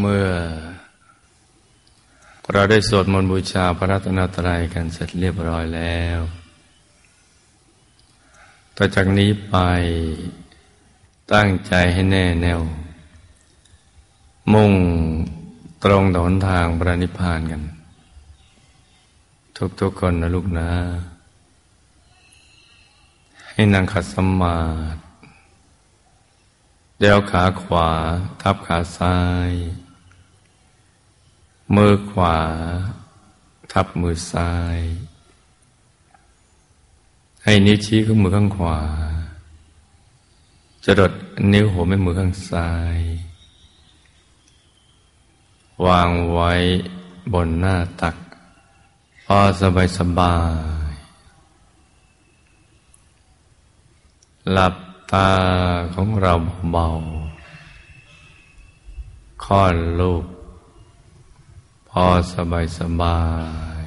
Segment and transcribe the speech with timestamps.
[0.00, 0.26] เมื่อ
[2.52, 6.20] เราได้สวดมนต์บูชาพระรัตนตรัยกันเสร็จเรียบร้อยแล้ว
[8.76, 9.56] ต่อจากนี้ไป
[11.32, 12.60] ตั้งใจให้แน่แน่ว
[14.52, 14.72] มุ่ง
[15.84, 17.62] ตรงต่อหนทางพระนิพพานกัน
[19.80, 20.70] ทุกๆคนนะลูกนะ
[23.52, 24.58] ให้นั่งขัดสมา
[24.94, 24.98] ธิ
[27.00, 27.88] เดวขาขวา
[28.42, 29.18] ทับขาซ้า
[29.50, 29.52] ย
[31.74, 32.38] มือขวา
[33.72, 34.78] ทับมือซ้าย
[37.44, 38.78] ให้นิ้วชี้ขึ้นมือข้างขวา
[40.84, 41.12] จะดด
[41.52, 42.98] นิ้วหัวแม่มือข้างซ้าย
[45.86, 46.52] วางไว้
[47.32, 48.16] บนหน้าตัก
[49.24, 50.36] พอสบายสบา
[50.90, 50.92] ย
[54.52, 54.74] หลับ
[55.12, 55.30] ตา
[55.94, 56.32] ของเรา
[56.72, 56.86] เบา
[59.44, 60.24] ค่อนลูก
[62.04, 63.20] อสบายสบา
[63.80, 63.82] ย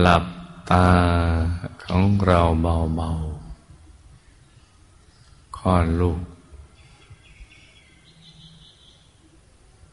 [0.00, 0.24] หลับ
[0.70, 0.88] ตา
[1.84, 3.10] ของเราเบาเบา
[5.58, 6.20] ค่อนลูก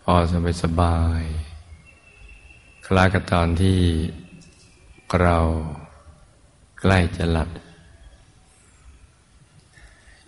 [0.01, 1.21] พอสบายสบาย
[2.85, 3.79] คล้ายกับตอนที่
[5.21, 5.37] เรา
[6.79, 7.49] ใกล้จะหลับ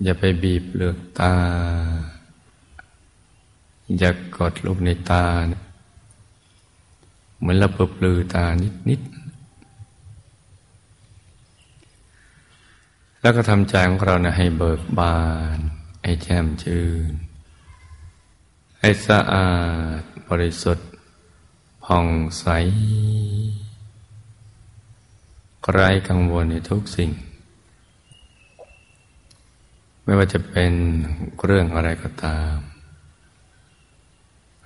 [0.04, 1.34] อย่าไปบีบเปลือกตา
[3.98, 5.26] อย่ากกดลูกในตา
[7.40, 9.02] เหมือนเราเปิดปลือตานิดนิด
[13.22, 15.20] แล้วก็ทำใจของเรานะให้เบิกบา
[15.58, 15.60] น
[16.04, 17.12] ให้แจ่มชื่น
[18.80, 19.54] ให้สะอา
[20.00, 20.90] ดบริสุทธิ์
[21.84, 22.08] ผ่อง
[22.40, 22.46] ใส
[25.72, 27.12] ไร้กังวลในทุกสิ่ง
[30.04, 30.74] ไม่ว่าจะเป็น
[31.46, 32.58] เรื่องอะไรก็ตาม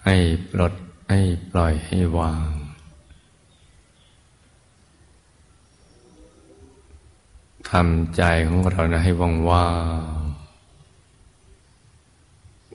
[0.10, 0.20] ให้
[0.52, 0.74] ปลด
[1.10, 2.50] ให้ปล่อยให้วาง
[7.72, 9.70] ทำใจของเรานะให้ว่างว่า
[10.20, 10.22] ง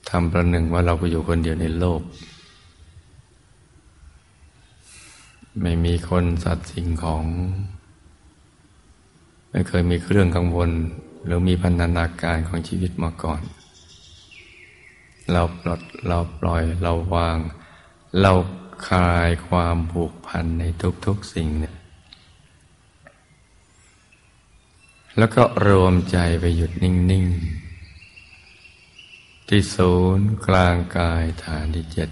[0.09, 2.01] ทำประหนึ่งว่าเราก็อยู่คนเดียวในโลก
[5.61, 7.25] ไม่มีคนสัตว์สิ่งของ
[9.51, 10.69] ไม่เคยมีเครื่องกังวล
[11.25, 13.41] หรือมีพันธนาการของชีวิตมาก่อน
[15.31, 17.37] เราปลดเราปล่อยเราวาง
[18.21, 18.33] เรา
[18.87, 20.63] คลายความผูกพันใน
[21.05, 21.75] ทุกๆสิ่งเนี่ย
[25.17, 27.25] แล้วก็รวมใจไปหยุดนิ่ง
[28.51, 32.09] ๆ ที่ศูนย์กลางกายฐานที่เจ็ด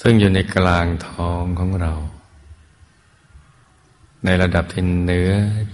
[0.00, 1.92] ซึ่งอยู่ในกลางท้องของเรา
[4.24, 5.30] ในระดับที่เนื้อ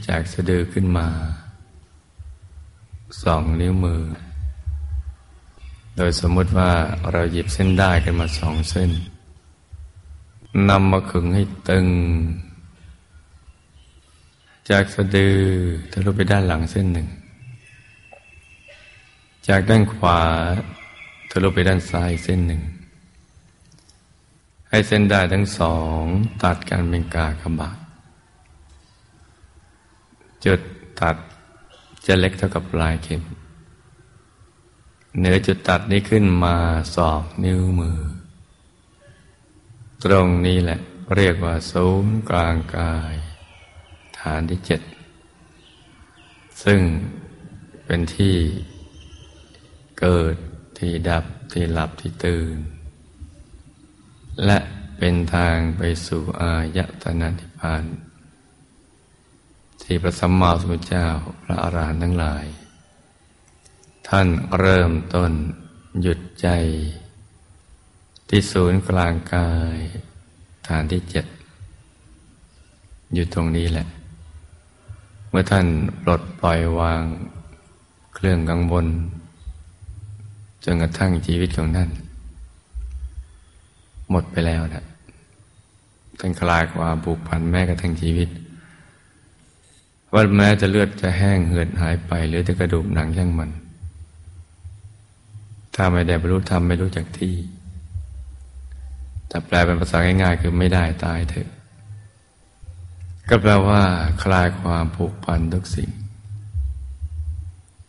[0.08, 1.08] จากสะดือขึ้นมา
[3.22, 4.02] สองนิ้วมือ
[6.02, 6.70] โดยสมมติว่า
[7.12, 8.90] เราหยิบเส้นได้กันมาสองเส้น
[10.70, 11.86] นำมาขึงให้ตึง
[14.70, 15.38] จากสะดือ
[15.92, 17.08] ทะลุไปด้านหลังเส้นหนึ่ง
[19.48, 20.20] จากด้านขวา
[21.30, 22.62] ทะลุไปด้านซ้ายเส้นหนึ่ง
[24.70, 26.02] ให้เส้นได้ทั้งสอง
[26.42, 27.78] ตัดกันเป็นกากบาท
[30.44, 30.60] จุด
[31.00, 31.16] ตัด
[32.06, 33.22] จะเล็กเท่ากับปลายเข็ม
[35.18, 36.56] เหนือจุดตัดนี้ขึ้นมา
[36.96, 38.00] สองนิ้วมือ
[40.04, 40.80] ตรงนี้แหละ
[41.16, 43.14] เรียกว่าศูนย์กลางกาย
[44.18, 44.80] ฐานที่เจ็ด
[46.64, 46.80] ซึ่ง
[47.84, 48.36] เป็นที่
[50.00, 50.34] เกิด
[50.78, 52.56] ที่ดับที่หลับที่ตื่น
[54.44, 54.58] และ
[54.98, 57.84] เป็นทางไปสู่อายตนะนิพพาน
[59.82, 61.08] ที่พระสัมมาสัมพุทธเจ้า
[61.42, 62.44] พระอาหารหันต์ทั้งหลาย
[64.14, 64.28] ท่าน
[64.60, 65.32] เริ่มต้น
[66.02, 66.48] หยุดใจ
[68.28, 69.76] ที่ศูนย์กลางกาย
[70.68, 71.26] ฐานที่เจ็ด
[73.14, 73.86] อยู่ตรงนี้แหละ
[75.28, 75.66] เมื่อท่าน
[76.02, 77.02] ปลดปล่อยวาง
[78.14, 78.86] เครื่องกังวล
[80.64, 81.90] จนกระทั่งชีวิตของท่าน
[84.10, 84.84] หมดไปแล้วนะ
[86.18, 88.28] ท่านคลายความผูกพันแม้กระทั่งชีวิต
[90.12, 93.50] ว่าแม้จะเลือดจะแห้งเหือดหายไปหรือแต่กระดูกหนังย่างมัน
[95.74, 97.34] ถ้าไม่ได้บรรลุธรรมไม่รู้จักที่
[99.28, 101.48] แต่แปลเป็นภาษาง่ายๆ คือไม่ได้ตายเถอะ
[103.28, 103.82] ก็แปลว่า
[104.22, 105.90] คลายความผูกพันทุกสิ่ง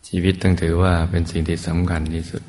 [0.08, 2.42] ชีวิตต้องถือว่าเป็นสิ่งที่สำคัญที่สุด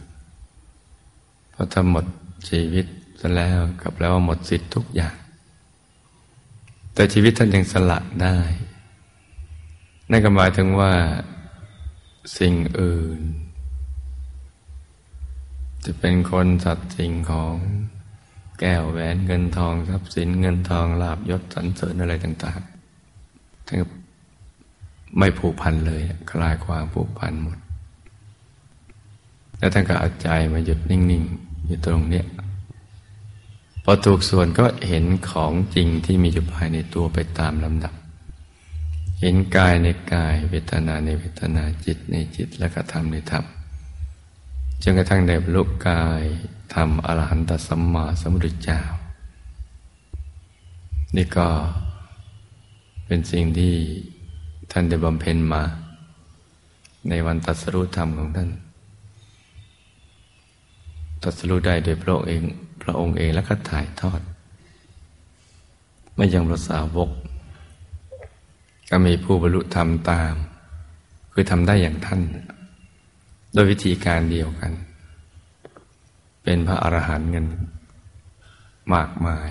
[1.52, 2.06] เพราะถ้าหมด
[2.50, 2.86] ชีวิต
[3.22, 5.16] ซะแล้วก็แปลว่าหมดสิทธิ์ทุกอย่าง
[6.94, 8.38] แต่ชีวิตท่านยังสละได้
[10.12, 10.94] นั่นก็หมายถึงว่า
[12.38, 13.20] สิ่งอื่น
[15.86, 17.56] จะเป็นคนสัตว์สิ่งของ
[18.60, 23.78] แก้วแหวนเงินทองทรัพย์สินเงินทองลาบยศสรรเสริญอะไรต่างๆท่าน
[25.18, 27.58] ไม่ผูกพันเลยคลายความผูกพันหมด
[29.58, 32.26] แล้วท่านก็เอาใจมาหยุดนิ่งๆ อยู่ตรงเนี้ย
[33.84, 37.94] พอถูกส่วนก็เห็นของจริงที่มีอยู่ภายในตัวไปตามลำดับ
[39.20, 43.46] เห็นกายในกายเวทนาในเวทนาจิตในจิตและก็ธรรมในธรรม
[44.86, 46.24] จนกระทั่งได้บรรลุกาย
[46.74, 48.82] ทำอรหันตสัมมาสัมพุทธเจ้า
[51.16, 51.48] นี่ก็
[53.06, 53.76] เป็นสิ่งที่
[54.72, 55.64] ท่านได้บำเพ็ญมา
[57.10, 58.50] ในวันตัสรู้ธรรมของท่าน
[61.24, 62.44] ตัสรู้ได้โดยพระองค์เอง
[62.84, 64.22] พระองค์เองแล้วก็ถ่ายทอด
[66.16, 67.10] ไม่ยังประสาวก
[68.90, 70.34] ก็มีผู้บรรลุธรรมตาม
[71.32, 72.22] คือทำได้อย่างท่าน
[73.54, 74.72] โดยวิธีการเดียวกัน
[76.44, 77.46] เป็นพระอรหันต์กัน
[78.94, 79.50] มากมาย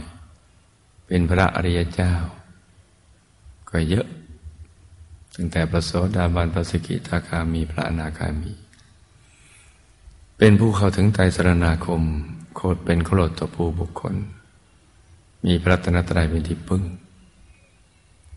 [1.06, 2.14] เป็นพระอริยเจ้า
[3.70, 4.06] ก็เยอะ
[5.34, 8.52] ตั้งแต่พระโสดาบันพระสกิทาคามีพระอนาคามี
[10.38, 12.02] เป็นผู้เข้าถึงไตรสรณาคม
[12.54, 14.14] โคตรเป็นโคโลตภูบุคคล
[15.46, 16.82] มีพระัตนตรัยเป็นที่พึ่ง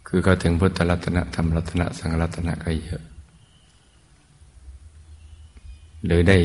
[0.07, 3.01] คือเข้าถึงพุทธรัตนะธรรมรัตนะสังรัตนะก็เยอะ
[6.05, 6.37] หรือได้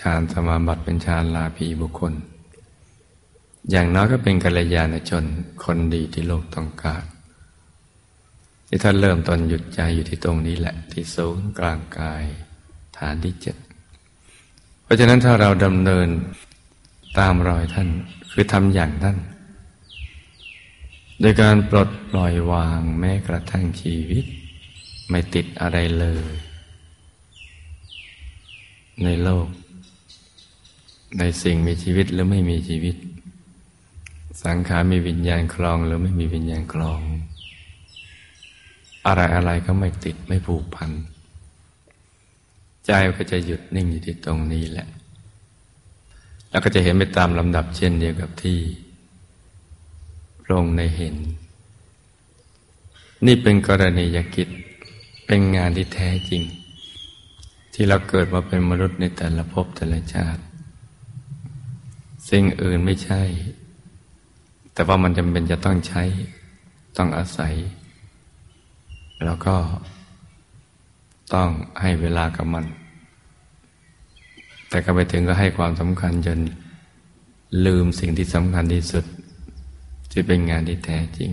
[0.00, 2.12] ฌานสมาบัติเป็นฌานลาภีบุคคล
[3.70, 5.24] อย่างน้อยก็เป็นกัลยาณชน
[5.64, 7.04] คนดีที่โลกต้องการ
[8.68, 12.24] ที่ท่านเริ่มตอนหยุดใจอยู่ที่ตรงนี้แหละ ที่ศูนย์กลางกาย
[12.98, 13.56] ฐานที่เจ็ด
[14.82, 16.08] เพราะฉะนั้นถ้าเราดำเนิน
[17.18, 17.88] ตามรอยท่าน
[18.32, 19.18] คือทำอย่างท่าน
[21.20, 24.24] โดยการปลดปล่อยวางแม้กระทั่งชีวิต
[25.10, 26.34] ไม่ติดอะไรเลย
[29.04, 29.46] ในโลก
[31.18, 32.96] ในสิ่งมีชีวิตหรือไม่มีชีวิต
[34.44, 37.00] สังขารมีวิญญาณคลองหรือไม่มีวิญญาณคลอง
[39.06, 40.90] อะไรอะไรก็ไม่ติดไม่ผูกพัน
[42.86, 44.88] ใจก็จะหยุดนิ่งอยู่ที่ตรงนี้แหละ
[46.50, 48.58] แล้วก็จะเห็นไปตามลำดับเช่นเดียวกับที่
[50.42, 51.16] พระองค์ในเห็น
[53.26, 54.48] นี่เป็นกรณียกิจ
[55.26, 56.42] เป็นงานที่แท้จริง
[57.82, 60.42] ที่เราเกิดมาเป็นมนุษย์ในแต่ละภพแต่ละชาติ
[62.30, 63.22] สิ่งอื่นไม่ใช่
[64.72, 66.02] แต่ว่ามันจำเป็นจะต้องใช้
[66.96, 67.54] ต้องอาศัย
[69.24, 69.56] แล้วก็
[71.34, 71.48] ต้อง
[71.80, 72.64] ให้เวลากับมัน
[74.68, 76.38] แต่ก็ไปถึงก็ให้ความสำคัญจน
[77.66, 79.04] ลืมสิ่งที่สำคัญที่สุด
[80.12, 81.30] ที่เป็นงานที่แท้จริง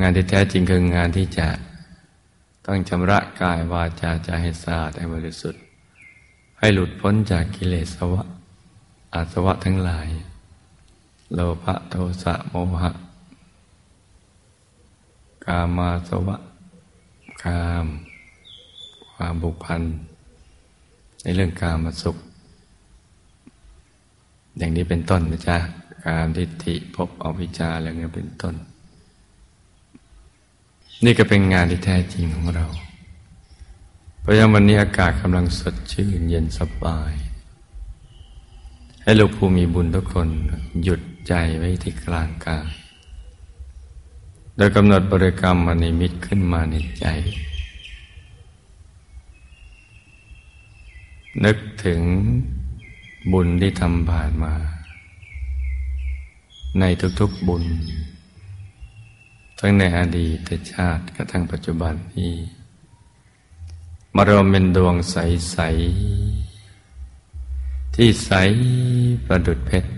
[0.00, 1.48] งานที่แท้จริงคืองานที่จะ
[2.66, 5.62] ต้องชำระกายวาจาใจให้สะอาดให้บริสุทธิ์
[6.58, 8.22] ให้หลุดพ้นจากกิเลสวะ
[9.14, 10.08] อาสวะทั้งหลาย
[11.34, 12.92] โลภะโทสะโมหะ
[15.46, 16.36] กามาสวะ
[17.44, 17.86] กาม
[19.14, 19.82] ความบุกพัน
[21.22, 22.16] ในเรื่องการมาสุข
[24.58, 25.56] อย่างนี้เป็นต้นนะจ๊ะ
[26.06, 28.54] การทิฏฐิพบอวิชชาอะไรเงี้ยเป็นต้น
[31.04, 32.66] นี่ก็เป็นงานที่แท้จริงของเรา
[34.20, 37.12] เพราะฉะนั้นวันนี้อากาศกำลังสดชื่นเย็นสบาย
[39.02, 40.28] ให้ลูกผู้มีบุญทุกคน
[40.82, 42.70] หยุดใจไว้ที่กลางกาย
[44.56, 47.06] โดยกำหนดบริกรรมมณีมิตขึ้นมาในใจ
[51.44, 52.00] นึกถึง
[53.32, 54.54] บุญที่ทำผ่านมา
[56.80, 56.84] ใน
[57.20, 57.64] ทุกๆบุญ
[59.62, 62.36] ทั้งในอดีตชาติกระทั่งปัจจุบันนี้
[64.14, 65.58] มารวมเป็นดวงใส
[66.76, 68.32] ๆ ที่ใส
[69.26, 69.90] ประดุดเพชร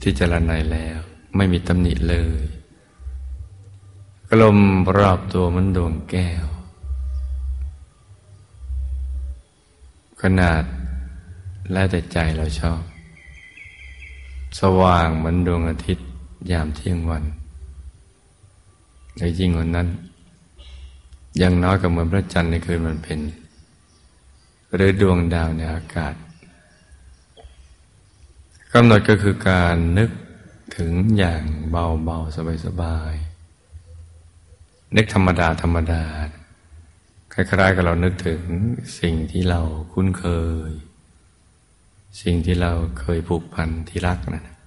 [0.00, 0.98] ที่จรนัยแล้ว
[1.36, 2.44] ไม่มีตำหนิเลย
[4.28, 4.58] กลม
[4.96, 6.46] รอบตัวมันดวงแก้ว
[10.22, 10.62] ขนาด
[11.72, 12.82] แล้วแต่ใจเราชอบ
[14.60, 16.06] สว่างเหมือนดวงอาทิตย์
[16.50, 17.24] ยามเที่ยงวัน
[19.18, 19.88] ในยิ่งกว่านั้น
[21.42, 23.20] ยังน้อยก็เหมือนพระจันทร์ในคืนวันเพ็ญ
[24.74, 26.14] หรือดวงดาวในอากาศ
[28.72, 30.10] กำหนดก็คือการนึก
[30.76, 36.02] ถึงอย่างเบาๆ สบายๆ นึกธรรมดา ธรรมดา
[37.32, 38.42] คล้ายๆกับเรานึกถึง
[39.00, 39.60] สิ่งที่เรา
[39.92, 40.26] คุ้นเค
[40.70, 40.72] ย
[42.22, 44.57] สิ่งที่เราเคยผูกพันที่รักนะั่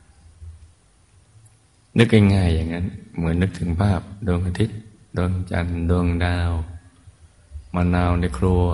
[1.98, 2.86] นึกง่ายๆอย่างนั้น
[3.18, 4.78] เหมือนนึกถึงภาพดวงอาทิตย์
[5.18, 6.52] ดวงจันทร์ดวงดาว
[7.76, 8.66] มะนาวในครัว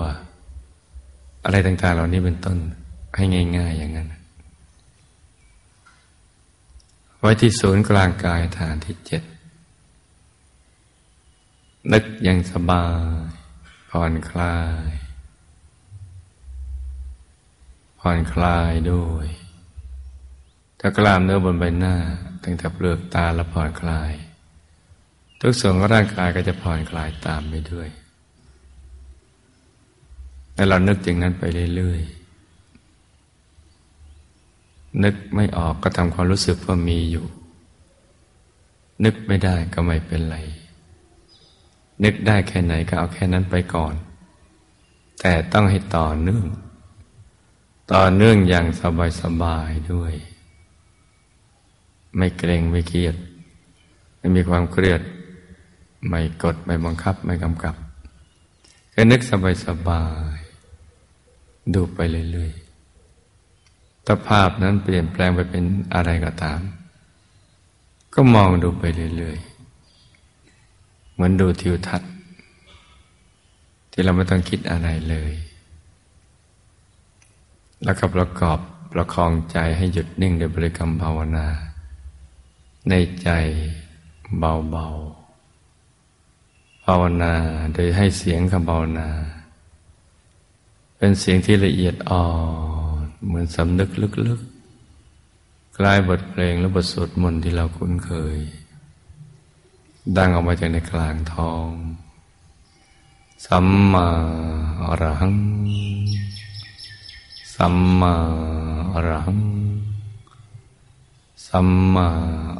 [1.44, 2.58] อะไรต่างๆ เหล่านี้เป็นต้น
[3.16, 3.24] ให้
[3.56, 4.08] ง่าย ๆ อย่างนั้น
[7.20, 9.22] ไว้ที่ศูนย์กลางกายฐานที่เจ็ด
[11.92, 12.86] นึกอย่างสบา
[13.24, 13.26] ย
[13.90, 14.88] ผ่อนคลาย
[18.00, 19.26] ผ่อนคลายด้วย
[20.80, 21.94] ถ้ากล้ามเนื้อบนใบหน้า
[22.44, 24.12] ตั้งแต่เปลือกตาและผ่อนคลาย
[25.40, 27.88] ทุกส่วนของร่างกายก็จะผ่อนคลายตามไปด้วย
[30.54, 31.44] แต่เรานึกอย่างนั้นไป
[31.76, 32.18] เรื่อยๆ
[35.04, 37.26] นึกไม่ออกก็ทำความรู้สึกว่ามีอยู่
[39.04, 40.36] นึกไม่ได้ก็ไม่เป็นไร
[42.04, 43.94] นึกได้แค่ไหนก็เอาแค่นั้นไปก่อน
[45.20, 46.46] แต่ต้องให้ต่อเนื่อง
[47.92, 48.66] ต่อเนื่องอย่าง
[49.20, 50.14] สบายๆด้วย
[52.16, 53.14] ไม่เกรงไม่เครียด
[54.18, 55.00] ไม่มีความเครียด
[56.08, 57.74] ไม่กด ไม่บังคับ ไม่กำกับ
[58.90, 59.32] แค่นึกส
[59.88, 60.38] บาย
[61.74, 61.98] ดูไป
[62.32, 66.60] เรื่อยๆถ้าภาพนั้นเปลี่ยนแปลงไปเป็นอะไรก็ตาม
[68.14, 68.84] ก็มองดูไป
[69.16, 72.10] เรื่อยๆ เหมือนดูทิวทัศน์
[73.90, 75.32] ที่เราไม่ต้องคิดอะไรเลย
[77.84, 78.58] แล้วก็ประกอบ
[78.92, 81.46] ประคองใจให้หยุดนิ่งโดยบริกรรมภาวนา
[82.88, 83.28] ในใจ
[84.38, 87.34] เบาๆ ภาวนา
[87.74, 89.08] โดยให้เสียงคำภาวนา
[90.96, 92.26] เป็นเสียงที่ละเอียดอ่อ
[93.02, 93.90] นเหมือนสำนึก
[94.26, 98.38] ลึกๆคล้ายบทเพลงและบทสวดมนต์ที่เราคุ้นเคย
[100.16, 101.68] ดังออกมาจากในกลางท้อง
[103.46, 104.08] สัมมา
[104.84, 105.36] อรหัง
[107.54, 108.14] สัมมา
[108.92, 109.67] อรหัง
[111.48, 112.08] สัมมา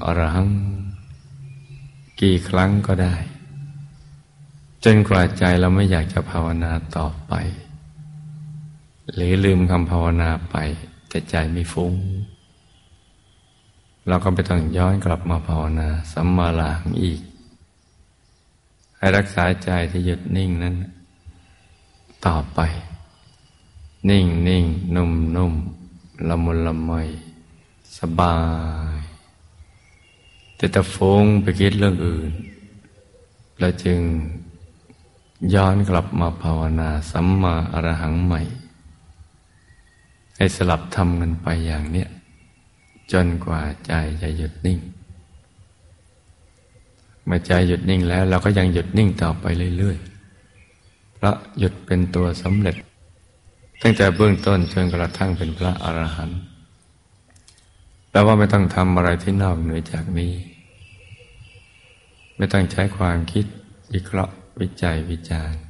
[0.05, 0.51] อรหัง
[2.21, 3.15] กี่ครั้งก็ได้
[4.85, 7.35] จนกว่าใจเราไม่อยากจะภาวนาต่อไป
[9.13, 10.57] หรือลืมคำภาวนาไป
[11.09, 11.95] แต่ใจไม่ฟุง้ง
[14.09, 17.21] เราก็ไปต้องย้อนกลับมาภาวนาสัมมาหลังอีก
[18.97, 20.75] ให้รักษาใจที่หยุดนิ่งนั้น
[22.27, 22.61] ต่อไป
[24.11, 24.65] นิ่งนิ่ง
[24.97, 25.53] นุ่มนุ่ม
[26.29, 26.93] ละมุนละไม
[27.97, 28.39] สบา
[28.97, 28.99] ย
[30.57, 32.31] แต่ถ้าฟุ้งไปคิดเรื่องอื่น
[33.59, 34.01] เราจึง
[35.55, 38.41] ย้อนกลับมาภาวนาสัมมาอรหังใหม่
[40.37, 42.09] ให้สลับทำกันไปอย่างเนี้ย
[43.13, 43.93] จนกว่าใจ
[44.23, 44.79] จะหยุดนิ่ง
[47.25, 49.45] เมื่อใจหยุดนิ่งแล้ว เราก็ยังหยุดนิ่งต่อไป
[49.79, 52.77] เรื่อยๆ เพราะหยุดเป็นตัวสำเร็จ
[53.83, 56.39] ตั้งแต่เบื้องต้นจนกระทั่งเป็นพระอรหันต์
[58.19, 60.33] แปลว่าไม่ต้องทำอะไรที่นอกเหนือจากนี้
[62.37, 63.45] ไม่ต้องใช้ความคิด
[63.95, 65.61] วิเคราะห์วิจัยวิจารณ์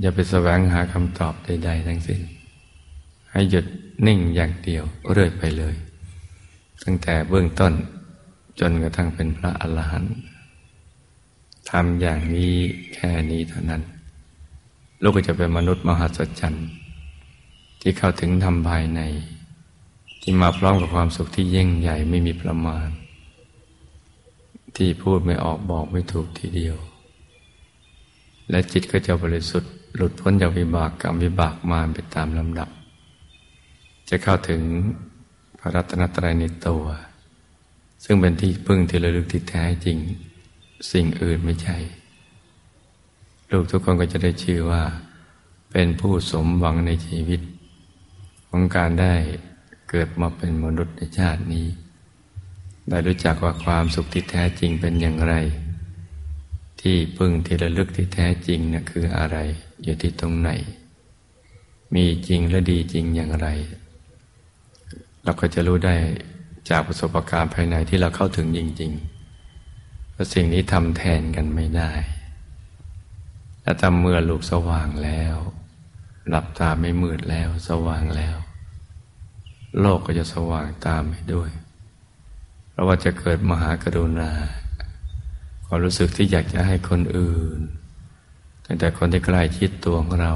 [0.00, 2.20] อย่าไปแสวงหาคำตอบใด ๆ ทั้งสิ้น
[3.30, 3.66] ให้หยุด
[4.06, 5.74] นิ่งอย่างเดียวเรื่อยไปเลย
[6.84, 7.72] ตั้งแต่เบื้องต้น
[8.60, 10.14] จนกระทั่งเป็นพระอรหันต์
[11.70, 12.54] ทำอย่างนี้
[12.94, 13.82] แค่นี้เท่านั้น
[15.02, 16.68] ลูกก็จะเป็นมนุษย์มหัศจรรย์
[17.80, 19.02] ที่เข้าถึงธรรมภายใน
[20.22, 22.88] ที่มาพร้อมกับความสุขที่ยิ่งใหญ่ไม่มีประมาณ
[24.76, 26.76] ที่พูดไม่ออกบอกไม่ถูกทีเดียว
[28.50, 32.68] และจิตก็จะบริสุทธิ์หลุดพ้นจากวิบากกรรมวิบากมารไปตามลำดับ
[34.08, 34.62] จะเข้าถึง
[35.58, 36.84] พระรัตนตรัยในตัว
[38.04, 39.98] ซึ่งเป็นที่พึ่งที่ระลึกที่แท้จริง
[40.92, 41.78] สิ่งอื่นไม่ใช่
[43.50, 44.82] ลูกทุกคนก็จะได้ชื่อว่า
[45.70, 47.40] เป็นผู้สมหวังในชีวิต
[48.48, 49.14] ของการได้
[49.94, 51.66] เกิดมาเป็นมนุษย์ในชาตินี้
[52.88, 55.34] ได้รู้จักว่าความสุขที่แท้จริงเป็นอย่างไร
[56.80, 59.36] ที่พึ่งที่ระลึกที่แท้จริงนะ่ะคืออะไร
[59.82, 60.50] อยู่ที่ตรงไหน
[61.94, 63.48] มีจริงและดีจริงอย่างไร
[65.22, 65.94] เราก็จะรู้ได้
[66.70, 71.92] จากประสบการณ์ภายในที่เราเข้าถึงจริงๆว่าสิ่งนี้ทำแทนกันไม่ได้
[73.62, 75.36] และถ้าเมื่อลูกสว่างแล้ว
[76.28, 78.36] หลับตาไม่มืดแล้วสว่างแล้ว
[79.80, 81.50] โลกก็จะสว่างตามไปด้วย
[82.70, 84.30] เพราะว่าจะเกิดมหากรุณา
[85.66, 87.58] ความรู้สึกที่อยากจะให้คนอื่น
[88.66, 90.32] ตั้งแต่คนที่ใกล้ชิดตัวของเรา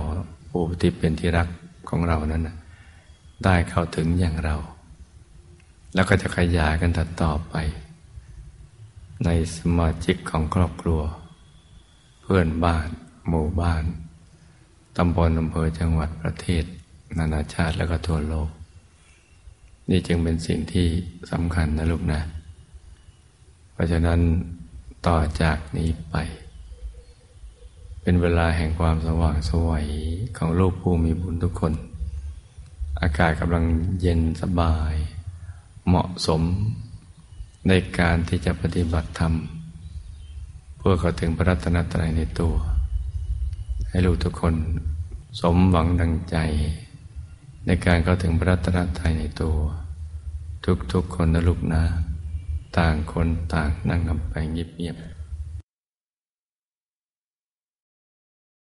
[0.48, 1.48] ผู้ที่เป็นที่รัก
[1.88, 2.48] ของเรานั้น
[3.44, 4.56] ได้เข้าถึงอย่างเรา
[5.94, 6.90] แล้วก็จะขยายกัน
[7.22, 7.54] ต่อไป
[9.24, 11.00] ในสมาชิกของครอบครัว
[12.22, 12.88] เพื่อนบ้าน
[13.28, 13.84] หมู่บ้าน
[14.96, 16.64] ตำบลอำเภอจังหวัดประเทศ
[17.18, 18.50] นานาชาติแล้วก็ทั่วโลก
[19.90, 20.86] นี่จึงเป็นสิ่งที่
[21.32, 22.20] สำคัญนะลูกนะ
[23.72, 24.20] เพราะฉะนั้น
[25.06, 26.16] ต่อจากนี้ไป
[28.02, 29.86] เป็นเวลาแห่งความสว่างสวัย
[30.36, 31.72] ของลูกผู้มีบุญทุกคน
[33.02, 33.64] อากาศกำลัง
[34.00, 34.94] เย็นสบาย
[35.86, 36.42] เหมาะสม
[37.68, 39.34] ในการที่จะปฏิบัติธรรม
[40.76, 42.54] เพื่อเข้าถึงพระรัตนตรัยในตัว
[43.88, 44.54] ให้ลูกทุกคน
[45.40, 46.36] สมหวังดังใจ
[47.66, 49.58] ในการเข้าถึงพระรัตนตรัยในตัว
[50.92, 51.82] ทุกๆคนนะลูกนะ
[52.78, 55.15] ต่างคนต่างนั่งนไปเงียบๆ